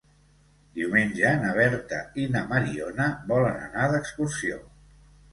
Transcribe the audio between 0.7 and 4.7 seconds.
Diumenge na Berta i na Mariona volen anar d'excursió.